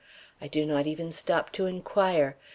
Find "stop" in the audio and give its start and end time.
1.11-1.51